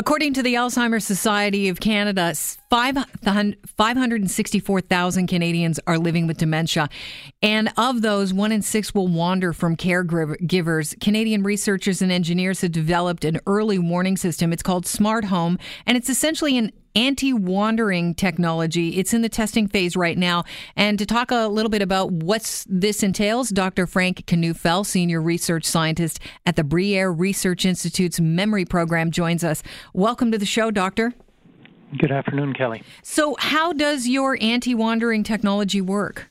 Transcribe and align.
According 0.00 0.32
to 0.32 0.42
the 0.42 0.54
Alzheimer's 0.54 1.04
Society 1.04 1.68
of 1.68 1.78
Canada, 1.78 2.34
564,000 2.34 5.26
Canadians 5.26 5.78
are 5.86 5.98
living 5.98 6.26
with 6.26 6.38
dementia. 6.38 6.88
And 7.42 7.70
of 7.76 8.00
those, 8.00 8.32
one 8.32 8.50
in 8.50 8.62
six 8.62 8.94
will 8.94 9.08
wander 9.08 9.52
from 9.52 9.76
caregivers. 9.76 10.98
Canadian 11.02 11.42
researchers 11.42 12.00
and 12.00 12.10
engineers 12.10 12.62
have 12.62 12.72
developed 12.72 13.26
an 13.26 13.40
early 13.46 13.78
warning 13.78 14.16
system. 14.16 14.54
It's 14.54 14.62
called 14.62 14.86
Smart 14.86 15.26
Home, 15.26 15.58
and 15.84 15.98
it's 15.98 16.08
essentially 16.08 16.56
an 16.56 16.72
anti 16.94 17.32
wandering 17.32 18.14
technology. 18.14 18.98
It's 18.98 19.14
in 19.14 19.22
the 19.22 19.28
testing 19.28 19.68
phase 19.68 19.96
right 19.96 20.18
now. 20.18 20.44
And 20.76 20.98
to 20.98 21.06
talk 21.06 21.30
a 21.30 21.48
little 21.48 21.70
bit 21.70 21.82
about 21.82 22.10
what 22.10 22.64
this 22.68 23.02
entails, 23.02 23.50
Dr. 23.50 23.86
Frank 23.86 24.26
Knoefel, 24.26 24.84
Senior 24.84 25.20
Research 25.20 25.64
Scientist 25.64 26.20
at 26.46 26.56
the 26.56 26.62
Bruyère 26.62 27.16
Research 27.16 27.64
Institute's 27.64 28.20
Memory 28.20 28.64
Program, 28.64 29.10
joins 29.10 29.44
us. 29.44 29.62
Welcome 29.92 30.32
to 30.32 30.38
the 30.38 30.46
show, 30.46 30.70
Doctor. 30.70 31.12
Good 31.98 32.12
afternoon, 32.12 32.54
Kelly. 32.54 32.82
So, 33.02 33.36
how 33.38 33.72
does 33.72 34.06
your 34.06 34.38
anti 34.40 34.74
wandering 34.74 35.24
technology 35.24 35.80
work? 35.80 36.30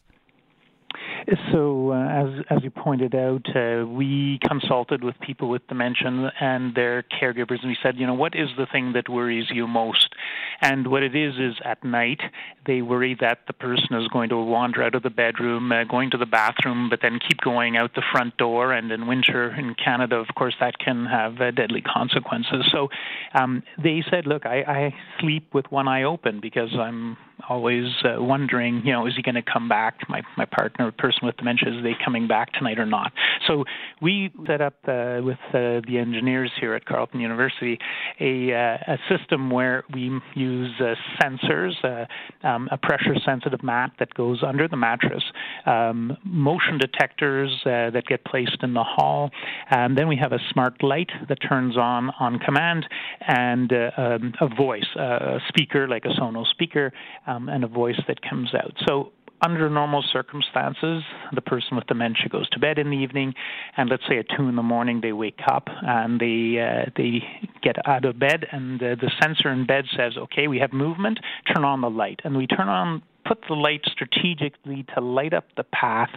So, 1.51 1.91
uh, 1.91 1.95
as 1.95 2.45
as 2.49 2.63
you 2.63 2.71
pointed 2.71 3.13
out, 3.13 3.45
uh, 3.55 3.85
we 3.85 4.39
consulted 4.47 5.03
with 5.03 5.19
people 5.19 5.49
with 5.49 5.67
dementia 5.67 6.31
and 6.39 6.73
their 6.73 7.03
caregivers, 7.03 7.59
and 7.61 7.69
we 7.69 7.77
said, 7.83 7.97
you 7.97 8.07
know, 8.07 8.13
what 8.13 8.35
is 8.35 8.49
the 8.57 8.65
thing 8.65 8.93
that 8.93 9.09
worries 9.09 9.45
you 9.51 9.67
most? 9.67 10.15
And 10.61 10.87
what 10.87 11.03
it 11.03 11.15
is 11.15 11.35
is 11.35 11.55
at 11.63 11.83
night 11.83 12.21
they 12.65 12.81
worry 12.83 13.17
that 13.19 13.39
the 13.47 13.53
person 13.53 13.95
is 13.95 14.07
going 14.09 14.29
to 14.29 14.37
wander 14.37 14.83
out 14.83 14.93
of 14.93 15.01
the 15.01 15.09
bedroom, 15.09 15.71
uh, 15.71 15.85
going 15.85 16.11
to 16.11 16.17
the 16.17 16.25
bathroom, 16.27 16.87
but 16.89 16.99
then 17.01 17.17
keep 17.17 17.41
going 17.41 17.77
out 17.77 17.95
the 17.95 18.03
front 18.11 18.37
door. 18.37 18.73
And 18.73 18.91
in 18.91 19.07
winter 19.07 19.51
in 19.55 19.73
Canada, 19.73 20.17
of 20.17 20.27
course, 20.35 20.55
that 20.59 20.77
can 20.77 21.05
have 21.05 21.41
uh, 21.41 21.49
deadly 21.51 21.81
consequences. 21.81 22.69
So, 22.71 22.89
um, 23.33 23.63
they 23.81 24.03
said, 24.09 24.27
look, 24.27 24.45
I, 24.45 24.61
I 24.61 24.95
sleep 25.19 25.53
with 25.53 25.65
one 25.71 25.87
eye 25.87 26.03
open 26.03 26.39
because 26.41 26.69
I'm 26.79 27.17
always 27.47 27.87
uh, 28.03 28.21
wondering, 28.21 28.81
you 28.85 28.91
know, 28.91 29.07
is 29.07 29.15
he 29.15 29.21
going 29.21 29.35
to 29.35 29.41
come 29.41 29.69
back? 29.69 30.07
My 30.09 30.21
my 30.37 30.45
partner, 30.45 30.91
person 30.91 31.21
with 31.23 31.37
dementia, 31.37 31.69
is 31.69 31.83
they 31.83 31.95
coming 32.03 32.27
back 32.27 32.51
tonight 32.53 32.79
or 32.79 32.85
not? 32.85 33.13
So 33.49 33.65
we 34.01 34.31
set 34.45 34.61
up 34.61 34.75
uh, 34.87 35.21
with 35.23 35.39
uh, 35.49 35.81
the 35.87 35.97
engineers 35.97 36.51
here 36.59 36.75
at 36.75 36.85
Carleton 36.85 37.19
University 37.19 37.79
a 38.19 38.53
uh, 38.53 38.93
a 38.93 38.97
system 39.09 39.49
where 39.49 39.83
we 39.93 40.11
use 40.35 40.71
uh, 40.79 40.93
sensors, 41.21 41.73
uh, 41.83 42.47
um, 42.47 42.69
a 42.71 42.77
pressure 42.77 43.15
sensitive 43.25 43.63
mat 43.63 43.91
that 43.99 44.13
goes 44.13 44.43
under 44.45 44.67
the 44.67 44.77
mattress, 44.77 45.23
um, 45.65 46.15
motion 46.23 46.77
detectors 46.77 47.49
that 47.65 48.03
get 48.07 48.23
placed 48.25 48.57
in 48.61 48.73
the 48.73 48.83
hall, 48.83 49.31
and 49.71 49.97
then 49.97 50.07
we 50.07 50.15
have 50.15 50.31
a 50.31 50.39
smart 50.51 50.81
light 50.83 51.09
that 51.27 51.37
turns 51.47 51.77
on 51.77 52.11
on 52.19 52.37
command, 52.39 52.85
and 53.27 53.71
um, 53.97 54.33
a 54.41 54.47
voice, 54.55 54.87
a 54.95 55.39
speaker 55.47 55.87
like 55.87 56.05
a 56.05 56.09
Sonos 56.09 56.47
speaker 56.47 56.91
um, 57.25 57.49
and 57.49 57.63
a 57.63 57.67
voice 57.67 57.99
that 58.07 58.21
comes 58.21 58.53
out. 58.53 58.73
So 58.87 59.11
under 59.41 59.69
normal 59.69 60.03
circumstances, 60.11 61.03
the 61.33 61.41
person 61.41 61.75
with 61.75 61.87
dementia 61.87 62.29
goes 62.29 62.49
to 62.49 62.59
bed 62.59 62.79
in 62.79 62.89
the 62.89 62.97
evening, 62.97 63.33
and 63.77 63.89
let's 63.89 64.03
say 64.07 64.17
at 64.17 64.25
two 64.35 64.47
in 64.47 64.55
the 64.55 64.63
morning 64.63 65.01
they 65.01 65.13
wake 65.13 65.39
up 65.47 65.67
and 65.67 66.19
they 66.19 66.59
uh, 66.59 66.89
they 66.95 67.23
get 67.61 67.75
out 67.87 68.05
of 68.05 68.19
bed, 68.19 68.45
and 68.51 68.81
uh, 68.81 68.95
the 68.95 69.11
sensor 69.21 69.49
in 69.49 69.65
bed 69.65 69.85
says, 69.95 70.17
"Okay, 70.17 70.47
we 70.47 70.59
have 70.59 70.73
movement. 70.73 71.19
Turn 71.53 71.63
on 71.63 71.81
the 71.81 71.89
light," 71.89 72.19
and 72.23 72.35
we 72.35 72.47
turn 72.47 72.69
on 72.69 73.01
put 73.25 73.43
the 73.47 73.53
light 73.53 73.81
strategically 73.85 74.85
to 74.95 75.01
light 75.01 75.33
up 75.33 75.45
the 75.55 75.63
path 75.63 76.09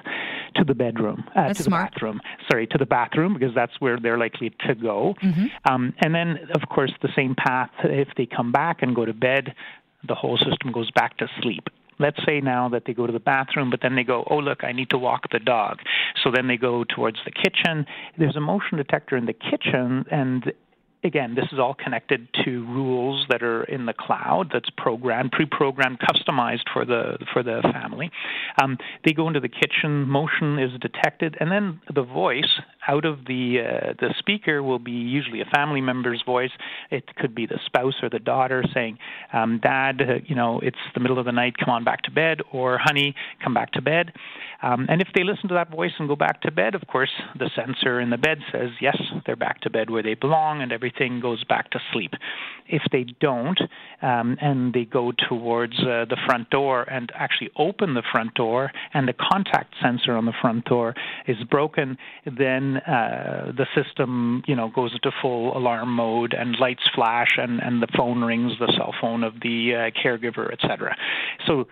to 0.55 0.65
the 0.65 0.75
bedroom, 0.75 1.25
uh, 1.37 1.49
to 1.49 1.55
the 1.55 1.63
smart. 1.65 1.93
bathroom. 1.93 2.21
Sorry, 2.51 2.67
to 2.69 2.79
the 2.79 2.87
bathroom 2.87 3.35
because 3.35 3.55
that's 3.55 3.73
where 3.81 3.99
they're 3.99 4.17
likely 4.17 4.51
to 4.67 4.75
go. 4.75 5.15
Mm-hmm. 5.23 5.47
Um, 5.71 5.95
and 6.03 6.15
then, 6.15 6.49
of 6.55 6.69
course, 6.71 6.93
the 7.03 7.11
same 7.15 7.35
path 7.35 7.71
if 7.85 8.09
they 8.17 8.25
come 8.25 8.51
back 8.51 8.83
and 8.83 8.95
go 8.95 9.05
to 9.05 9.13
bed 9.13 9.55
the 10.07 10.15
whole 10.15 10.37
system 10.37 10.73
goes 10.73 10.91
back 10.91 11.17
to 11.19 11.29
sleep. 11.41 11.69
Let's 11.99 12.19
say 12.27 12.41
now 12.41 12.69
that 12.71 12.85
they 12.87 12.95
go 12.95 13.07
to 13.07 13.13
the 13.13 13.21
bathroom, 13.21 13.71
but 13.71 13.81
then 13.83 13.95
they 13.95 14.05
go, 14.05 14.25
oh, 14.31 14.39
look, 14.39 14.65
I 14.65 14.73
need 14.73 14.91
to 14.91 14.99
walk 14.99 15.31
the 15.31 15.39
dog. 15.39 15.79
So 16.23 16.31
then 16.35 16.49
they 16.49 16.57
go 16.57 16.85
towards 16.85 17.19
the 17.25 17.31
kitchen. 17.31 17.87
There's 18.19 18.37
a 18.37 18.41
motion 18.41 18.79
detector 18.79 19.17
in 19.17 19.27
the 19.27 19.33
kitchen, 19.33 20.05
and 20.11 20.53
again, 21.05 21.35
this 21.35 21.47
is 21.53 21.59
all 21.59 21.75
connected 21.75 22.29
to 22.45 22.65
rules 22.67 23.27
that 23.29 23.43
are 23.43 23.65
in 23.65 23.87
the 23.87 23.93
cloud. 23.93 24.51
That's 24.53 24.71
programmed, 24.77 25.33
pre-programmed, 25.33 25.99
customized 26.01 26.65
for 26.73 26.85
the 26.85 27.19
for 27.33 27.43
the 27.43 27.61
family. 27.73 28.11
Um, 28.63 28.79
they 29.05 29.13
go 29.13 29.29
into 29.29 29.41
the 29.41 29.49
kitchen. 29.49 30.09
Motion 30.09 30.59
is 30.59 30.71
detected, 30.81 31.37
and 31.41 31.51
then 31.51 31.81
the 31.93 32.03
voice 32.03 32.61
out 32.89 33.05
of 33.05 33.27
the 33.27 33.59
uh, 33.61 33.93
the 33.99 34.15
speaker 34.19 34.63
will 34.63 34.79
be 34.79 34.93
usually 34.93 35.41
a 35.41 35.45
family 35.45 35.81
member's 35.81 36.23
voice. 36.25 36.51
It 36.91 37.15
could 37.17 37.35
be 37.35 37.47
the 37.47 37.59
spouse 37.67 37.95
or 38.03 38.09
the 38.09 38.19
daughter 38.19 38.65
saying, 38.75 38.99
um, 39.33 39.61
"Dad, 39.63 40.01
uh, 40.01 40.15
you 40.27 40.35
know, 40.35 40.61
it's 40.63 40.77
the 40.95 41.01
middle 41.01 41.19
of 41.19 41.25
the 41.25 41.33
night. 41.33 41.57
Come 41.59 41.71
on 41.71 41.85
back 41.85 42.03
to 42.03 42.11
bed," 42.11 42.41
or 42.53 42.79
"Honey, 42.79 43.15
come 43.43 43.55
back 43.55 43.73
to 43.73 43.83
bed." 43.83 44.13
Um, 44.63 44.87
and 44.89 45.01
if 45.01 45.09
they 45.15 45.25
listen 45.25 45.49
to 45.49 45.55
that 45.55 45.71
voice 45.71 45.91
and 45.99 46.09
go 46.09 46.15
back 46.15 46.41
to 46.43 46.53
bed, 46.53 46.75
of 46.75 46.87
course, 46.87 47.11
the 47.37 47.51
sensor 47.57 48.01
in 48.01 48.11
the 48.11 48.19
bed 48.19 48.39
says, 48.53 48.71
"Yes, 48.81 49.01
they're 49.27 49.37
back 49.37 49.61
to 49.63 49.71
bed 49.71 49.91
where 49.91 50.03
they 50.03 50.15
belong," 50.15 50.63
and 50.63 50.73
everything 50.73 51.21
goes 51.21 51.45
back 51.45 51.71
to 51.71 51.81
sleep. 51.93 52.15
If 52.69 52.83
they 52.91 53.05
don't, 53.21 53.61
um, 54.03 54.39
and 54.41 54.73
they 54.73 54.85
go 54.85 55.13
towards 55.29 55.79
uh, 55.81 56.07
the 56.09 56.17
front 56.27 56.51
door 56.51 56.83
and 56.89 57.13
actually 57.15 57.51
open 57.57 57.95
the 57.95 58.03
front 58.13 58.35
door, 58.35 58.73
and 58.95 59.07
the 59.07 59.13
contact 59.15 59.75
sensor 59.83 60.17
on 60.17 60.27
the 60.27 60.33
front 60.41 60.65
door 60.65 60.95
is 61.27 61.37
broken, 61.45 61.99
then 62.25 62.72
uh, 62.79 63.53
the 63.53 63.67
system, 63.75 64.43
you 64.47 64.57
know, 64.57 64.69
goes 64.69 64.93
into 64.93 65.11
full 65.21 65.57
alarm 65.57 65.93
mode, 65.93 66.35
and 66.35 66.57
lights 66.59 66.83
flash, 66.95 67.37
and, 67.37 67.61
and 67.61 67.83
the 67.83 67.89
phone 67.97 68.23
rings, 68.23 68.53
the 68.59 68.73
cell 68.77 68.95
phone 69.01 69.25
of 69.25 69.35
the 69.43 69.73
uh, 69.75 70.05
caregiver, 70.05 70.53
etc. 70.53 70.97
So 71.47 71.67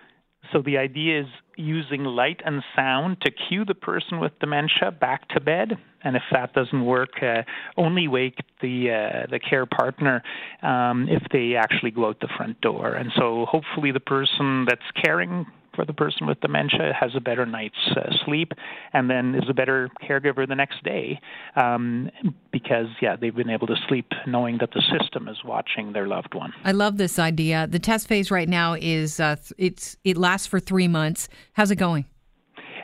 so 0.51 0.61
the 0.61 0.77
idea 0.77 1.21
is 1.21 1.27
using 1.55 2.03
light 2.03 2.41
and 2.45 2.63
sound 2.75 3.21
to 3.21 3.31
cue 3.31 3.63
the 3.63 3.75
person 3.75 4.19
with 4.19 4.31
dementia 4.39 4.91
back 4.91 5.27
to 5.29 5.39
bed, 5.39 5.77
and 6.03 6.15
if 6.15 6.23
that 6.31 6.53
doesn't 6.53 6.85
work, 6.85 7.21
uh, 7.21 7.43
only 7.77 8.07
wake 8.07 8.39
the 8.61 8.89
uh, 8.91 9.27
the 9.29 9.39
care 9.39 9.65
partner 9.65 10.23
um, 10.61 11.07
if 11.09 11.23
they 11.31 11.55
actually 11.55 11.91
go 11.91 12.07
out 12.07 12.19
the 12.19 12.29
front 12.35 12.59
door. 12.61 12.93
And 12.93 13.11
so 13.15 13.45
hopefully 13.45 13.91
the 13.91 13.99
person 13.99 14.65
that's 14.67 14.81
caring 15.03 15.45
for 15.75 15.85
the 15.85 15.93
person 15.93 16.27
with 16.27 16.39
dementia 16.41 16.93
has 16.99 17.11
a 17.15 17.19
better 17.19 17.45
night's 17.45 17.75
uh, 17.95 18.09
sleep 18.25 18.51
and 18.93 19.09
then 19.09 19.35
is 19.35 19.49
a 19.49 19.53
better 19.53 19.89
caregiver 20.03 20.47
the 20.47 20.55
next 20.55 20.83
day. 20.83 21.19
Um, 21.55 22.09
because 22.51 22.87
yeah 23.01 23.15
they've 23.15 23.35
been 23.35 23.49
able 23.49 23.67
to 23.67 23.75
sleep 23.87 24.11
knowing 24.27 24.57
that 24.59 24.71
the 24.73 24.81
system 24.97 25.27
is 25.27 25.37
watching 25.43 25.93
their 25.93 26.07
loved 26.07 26.33
one. 26.33 26.53
I 26.63 26.71
love 26.71 26.97
this 26.97 27.17
idea. 27.17 27.67
The 27.67 27.79
test 27.79 28.07
phase 28.07 28.31
right 28.31 28.49
now 28.49 28.73
is 28.73 29.19
uh, 29.19 29.37
it's 29.57 29.97
it 30.03 30.17
lasts 30.17 30.47
for 30.47 30.59
three 30.59 30.87
months. 30.87 31.29
How's 31.53 31.71
it 31.71 31.77
going 31.77 32.05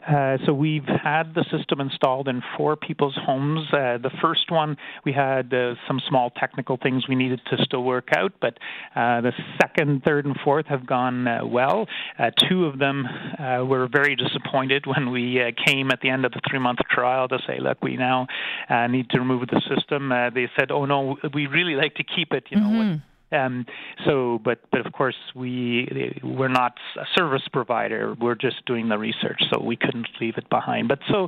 uh, 0.07 0.38
so 0.45 0.53
we've 0.53 0.85
had 0.85 1.34
the 1.35 1.44
system 1.51 1.81
installed 1.81 2.28
in 2.28 2.41
four 2.56 2.75
people's 2.75 3.18
homes. 3.25 3.68
Uh, 3.73 3.97
the 3.97 4.12
first 4.22 4.50
one, 4.50 4.78
we 5.03 5.12
had 5.12 5.53
uh, 5.53 5.75
some 5.88 6.00
small 6.07 6.29
technical 6.29 6.78
things 6.78 7.07
we 7.07 7.16
needed 7.16 7.41
to 7.50 7.57
still 7.63 7.84
work 7.84 8.09
out, 8.16 8.34
but 8.40 8.57
uh, 8.95 9.22
the 9.22 9.34
second, 9.62 10.03
third, 10.06 10.25
and 10.25 10.38
fourth 10.44 10.66
have 10.68 10.85
gone 10.88 11.28
uh, 11.28 11.45
well. 11.45 11.88
two 12.50 12.66
of 12.66 12.79
them 12.79 13.06
were 13.68 13.88
very 13.91 14.16
disappointed 14.16 14.85
when 14.85 15.12
we 15.12 15.41
came 15.66 15.91
at 15.91 16.00
the 16.01 16.09
end 16.09 16.25
of 16.25 16.31
the 16.31 16.41
three-month 16.50 16.79
trial 16.89 17.28
to 17.28 17.39
say, 17.45 17.59
"Look, 17.59 17.84
we 17.84 17.97
now 17.97 18.28
need 18.89 19.09
to 19.09 19.19
remove 19.19 19.47
the 19.47 19.62
system." 19.75 20.09
they 20.09 20.50
said, 20.57 20.72
"Oh 20.72 20.85
no, 20.85 21.18
we 21.34 21.47
really 21.47 21.75
like 21.75 21.95
to 21.95 22.03
keep 22.03 22.31
it." 22.31 22.45
You 22.50 22.59
know. 22.59 22.68
Mm-hmm. 22.68 22.97
Um, 23.32 23.66
so, 24.06 24.40
but 24.44 24.60
but 24.72 24.86
of 24.86 24.94
course 24.94 25.16
we 25.36 26.14
we're 26.24 26.48
not 26.48 26.78
a 26.98 27.06
service 27.18 27.48
provider. 27.52 28.16
We're 28.20 28.36
just 28.36 28.66
doing 28.66 28.90
the 28.90 28.98
research, 28.98 29.42
so 29.52 29.62
we 29.62 29.76
couldn't 29.76 30.08
leave 30.22 30.38
it 30.38 30.50
behind. 30.50 30.88
But 30.88 31.00
so. 31.10 31.28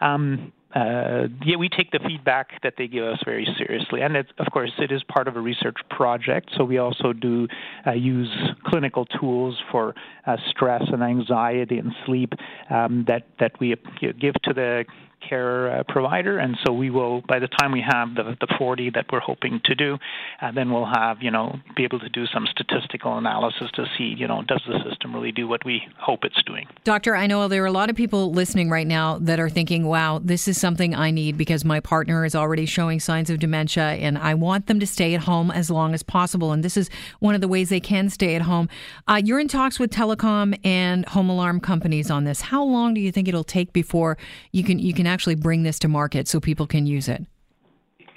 Um, 0.00 0.52
uh, 0.74 1.28
yeah, 1.46 1.56
we 1.56 1.70
take 1.70 1.92
the 1.92 1.98
feedback 2.06 2.60
that 2.62 2.74
they 2.76 2.86
give 2.86 3.02
us 3.02 3.18
very 3.24 3.48
seriously, 3.56 4.02
and 4.02 4.16
of 4.16 4.52
course, 4.52 4.70
it 4.78 4.92
is 4.92 5.02
part 5.04 5.26
of 5.26 5.34
a 5.34 5.40
research 5.40 5.76
project. 5.88 6.50
So 6.56 6.64
we 6.64 6.76
also 6.76 7.14
do 7.14 7.48
uh, 7.86 7.92
use 7.92 8.30
clinical 8.66 9.06
tools 9.06 9.58
for 9.72 9.94
uh, 10.26 10.36
stress 10.50 10.82
and 10.92 11.02
anxiety 11.02 11.78
and 11.78 11.92
sleep 12.04 12.34
um, 12.68 13.06
that 13.08 13.28
that 13.40 13.58
we 13.60 13.74
give 14.20 14.34
to 14.42 14.52
the 14.52 14.84
care 15.26 15.70
uh, 15.70 15.82
provider. 15.88 16.38
And 16.38 16.56
so 16.64 16.72
we 16.72 16.90
will, 16.90 17.22
by 17.22 17.38
the 17.38 17.48
time 17.48 17.72
we 17.72 17.84
have 17.86 18.14
the, 18.14 18.36
the 18.40 18.54
40 18.58 18.90
that 18.90 19.06
we're 19.12 19.20
hoping 19.20 19.60
to 19.64 19.74
do, 19.74 19.98
uh, 20.40 20.52
then 20.52 20.72
we'll 20.72 20.86
have, 20.86 21.22
you 21.22 21.30
know, 21.30 21.58
be 21.76 21.84
able 21.84 21.98
to 22.00 22.08
do 22.08 22.26
some 22.26 22.46
statistical 22.50 23.18
analysis 23.18 23.70
to 23.74 23.86
see, 23.96 24.14
you 24.16 24.26
know, 24.26 24.42
does 24.42 24.62
the 24.66 24.78
system 24.88 25.14
really 25.14 25.32
do 25.32 25.48
what 25.48 25.64
we 25.64 25.82
hope 25.98 26.24
it's 26.24 26.42
doing? 26.44 26.66
Doctor, 26.84 27.16
I 27.16 27.26
know 27.26 27.48
there 27.48 27.62
are 27.62 27.66
a 27.66 27.72
lot 27.72 27.90
of 27.90 27.96
people 27.96 28.32
listening 28.32 28.70
right 28.70 28.86
now 28.86 29.18
that 29.18 29.40
are 29.40 29.50
thinking, 29.50 29.86
wow, 29.86 30.20
this 30.22 30.48
is 30.48 30.60
something 30.60 30.94
I 30.94 31.10
need 31.10 31.36
because 31.36 31.64
my 31.64 31.80
partner 31.80 32.24
is 32.24 32.34
already 32.34 32.66
showing 32.66 33.00
signs 33.00 33.30
of 33.30 33.38
dementia 33.38 33.82
and 33.82 34.18
I 34.18 34.34
want 34.34 34.66
them 34.66 34.80
to 34.80 34.86
stay 34.86 35.14
at 35.14 35.22
home 35.22 35.50
as 35.50 35.70
long 35.70 35.94
as 35.94 36.02
possible. 36.02 36.52
And 36.52 36.64
this 36.64 36.76
is 36.76 36.90
one 37.20 37.34
of 37.34 37.40
the 37.40 37.48
ways 37.48 37.68
they 37.68 37.80
can 37.80 38.08
stay 38.10 38.34
at 38.34 38.42
home. 38.42 38.68
Uh, 39.06 39.20
you're 39.22 39.40
in 39.40 39.48
talks 39.48 39.78
with 39.78 39.90
telecom 39.90 40.58
and 40.64 41.06
home 41.06 41.28
alarm 41.28 41.60
companies 41.60 42.10
on 42.10 42.24
this. 42.24 42.40
How 42.40 42.62
long 42.62 42.94
do 42.94 43.00
you 43.00 43.10
think 43.10 43.28
it'll 43.28 43.44
take 43.44 43.72
before 43.72 44.16
you 44.52 44.62
can 44.62 44.78
you 44.78 44.94
can 44.94 45.07
actually 45.08 45.34
bring 45.34 45.62
this 45.62 45.78
to 45.80 45.88
market 45.88 46.28
so 46.28 46.40
people 46.40 46.66
can 46.66 46.86
use 46.86 47.08
it? 47.08 47.26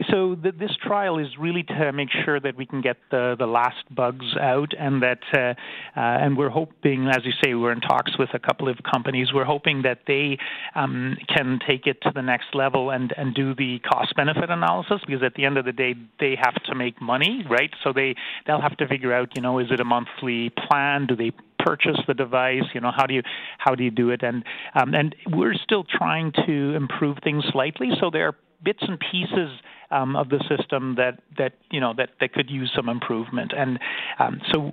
so 0.10 0.36
the, 0.36 0.52
this 0.52 0.72
trial 0.82 1.18
is 1.20 1.28
really 1.40 1.64
to 1.64 1.92
make 1.92 2.10
sure 2.26 2.40
that 2.40 2.56
we 2.56 2.66
can 2.66 2.82
get 2.82 2.98
the, 3.12 3.36
the 3.38 3.46
last 3.46 3.84
bugs 3.94 4.36
out, 4.40 4.74
and 4.78 5.02
that 5.04 5.20
uh, 5.34 5.40
uh, 5.40 5.54
and 5.96 6.38
we're 6.38 6.50
hoping, 6.50 7.08
as 7.08 7.26
you 7.26 7.32
say, 7.44 7.54
we're 7.54 7.72
in 7.72 7.82
talks 7.82 8.18
with 8.18 8.30
a 8.34 8.40
couple 8.40 8.68
of 8.68 8.78
companies. 8.92 9.34
We're 9.34 9.46
hoping 9.46 9.84
that 9.84 10.00
they 10.08 10.38
um, 10.76 11.18
can 11.28 11.60
take 11.68 11.88
it 11.88 12.02
to 12.04 12.12
the 12.14 12.22
next 12.22 12.54
level 12.54 12.90
and 12.90 13.14
and 13.18 13.34
do 13.34 13.54
the 13.54 13.80
cost 13.80 14.16
benefit 14.16 14.50
analysis 14.50 15.02
because 15.06 15.24
at 15.24 15.36
the 15.36 15.46
end 15.46 15.58
of 15.58 15.66
the 15.66 15.74
day 15.74 15.96
they 16.20 16.36
have 16.42 16.56
to 16.66 16.76
make 16.76 17.02
money, 17.02 17.46
right? 17.50 17.72
So 17.84 17.94
they 17.94 18.16
they'll 18.48 18.62
have 18.62 18.78
to 18.78 18.88
figure 18.88 19.14
out, 19.14 19.36
you 19.36 19.42
know, 19.42 19.60
is 19.60 19.68
it 19.72 19.80
a 19.80 19.86
monthly 19.86 20.50
plan? 20.50 21.08
Do 21.08 21.16
they 21.16 21.32
purchase 21.64 21.98
the 22.08 22.14
device? 22.14 22.64
You 22.74 22.82
know, 22.82 22.92
how 22.96 23.06
do 23.06 23.14
you 23.14 23.24
how 23.58 23.76
do 23.76 23.84
you 23.84 23.92
do 23.92 24.10
it? 24.10 24.24
And 24.24 24.44
um, 24.76 24.94
and 24.94 25.16
we're 25.32 25.56
still 25.56 25.84
trying 25.84 26.32
to 26.46 26.76
improve 26.76 27.18
things 27.24 27.44
slightly. 27.52 27.90
So 28.00 28.10
there 28.12 28.28
are 28.28 28.36
bits 28.64 28.80
and 28.82 29.00
pieces 29.00 29.50
um, 29.90 30.16
of 30.16 30.30
the 30.30 30.40
system 30.48 30.96
that 30.96 31.20
that 31.38 31.54
you 31.70 31.80
know 31.80 31.94
that, 31.98 32.12
that 32.20 32.34
could 32.34 32.50
use 32.50 32.72
some 32.76 32.90
improvement. 32.90 33.52
And 33.56 33.80
um, 34.20 34.42
so, 34.52 34.72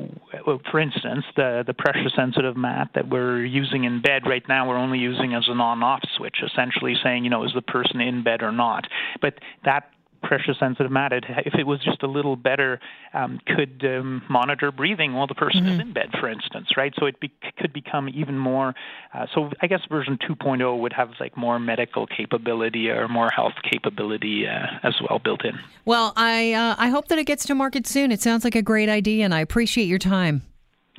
for 0.71 0.81
instance, 0.81 1.25
the 1.37 1.65
the 1.67 1.75
pressure 1.75 2.09
sensitive 2.15 2.57
mat 2.57 2.91
that 2.95 3.09
we're 3.09 3.45
using 3.45 3.85
in 3.85 4.01
bed 4.01 4.23
right 4.27 4.47
now, 4.49 4.69
we're 4.69 4.77
only 4.79 4.99
using 4.99 5.35
as 5.35 5.45
an 5.49 5.61
on-off 5.61 6.01
switch, 6.17 6.37
essentially 6.45 6.95
saying 7.03 7.25
you 7.25 7.31
know 7.31 7.45
is 7.45 7.53
the 7.55 7.63
person 7.63 8.01
in 8.01 8.23
bed 8.23 8.43
or 8.43 8.53
not. 8.53 8.87
But 9.21 9.35
that 9.65 9.91
pressure 10.23 10.55
sensitive 10.59 10.91
mat, 10.91 11.13
if 11.13 11.55
it 11.55 11.67
was 11.67 11.83
just 11.83 12.03
a 12.03 12.07
little 12.07 12.37
better, 12.37 12.81
um, 13.15 13.41
could 13.47 13.85
um, 13.85 14.23
monitor 14.29 14.71
breathing 14.73 15.15
while 15.15 15.27
the 15.27 15.35
person 15.35 15.65
mm-hmm. 15.65 15.75
is 15.75 15.81
in 15.81 15.93
bed, 15.93 16.11
for 16.21 16.29
instance, 16.29 16.69
right? 16.77 16.93
So 16.99 17.07
it 17.07 17.21
be, 17.21 17.33
could 17.59 17.73
become 17.73 18.09
even 18.09 18.39
more. 18.39 18.75
Uh, 19.15 19.27
so 19.35 19.51
I 19.61 19.67
guess 19.67 19.81
version 19.89 20.19
2.0 20.29 20.81
would 20.81 20.93
have 20.93 21.11
like 21.21 21.37
more 21.37 21.59
medical 21.59 22.07
capability 22.07 22.91
or 22.91 23.09
more 23.09 23.31
health 23.31 23.55
capability 23.69 24.47
uh, 24.47 24.67
as 24.83 24.95
well 25.09 25.19
built 25.19 25.45
in. 25.45 25.59
Well, 25.85 26.13
I 26.17 26.53
uh, 26.53 26.75
I 26.79 26.89
hope 26.89 27.09
that 27.09 27.19
it 27.19 27.25
gets 27.25 27.47
to 27.47 27.55
market 27.55 27.87
soon. 27.87 28.13
It 28.13 28.21
sounds 28.21 28.45
like 28.45 28.55
a 28.55 28.63
great 28.63 28.89
idea, 28.89 29.25
and 29.25 29.35
I 29.35 29.41
appreciate 29.41 29.87
your 29.87 29.99
time. 29.99 30.43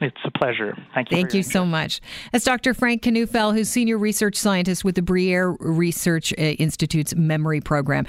It's 0.02 0.18
a 0.24 0.32
pleasure. 0.32 0.78
Thank 0.94 1.12
you. 1.12 1.18
Thank 1.18 1.34
you 1.34 1.44
so 1.44 1.66
much. 1.66 2.00
That's 2.32 2.46
Dr. 2.46 2.74
Frank 2.74 3.04
Knoefel, 3.04 3.54
who's 3.54 3.70
senior 3.70 3.98
research 3.98 4.36
scientist 4.36 4.86
with 4.86 4.96
the 4.96 5.02
Bruyère 5.02 5.58
Research 5.60 6.34
uh, 6.34 6.42
Institute's 6.42 7.16
memory 7.16 7.60
program. 7.60 7.98